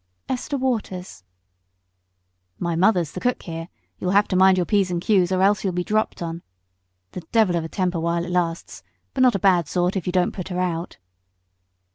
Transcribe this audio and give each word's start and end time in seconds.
"Esther 0.27 0.57
Waters." 0.57 1.23
"My 2.57 2.75
mother's 2.75 3.11
the 3.11 3.19
cook 3.19 3.43
here; 3.43 3.67
you'll 3.99 4.09
have 4.09 4.27
to 4.29 4.35
mind 4.35 4.57
your 4.57 4.65
p's 4.65 4.89
and 4.89 4.99
q's 4.99 5.31
or 5.31 5.43
else 5.43 5.63
you'll 5.63 5.73
be 5.73 5.83
dropped 5.83 6.23
on. 6.23 6.41
The 7.11 7.21
devil 7.31 7.55
of 7.55 7.63
a 7.63 7.69
temper 7.69 7.99
while 7.99 8.25
it 8.25 8.31
lasts, 8.31 8.81
but 9.13 9.21
not 9.21 9.35
a 9.35 9.37
bad 9.37 9.67
sort 9.67 9.95
if 9.95 10.07
you 10.07 10.11
don't 10.11 10.31
put 10.31 10.47
her 10.47 10.59
out." 10.59 10.97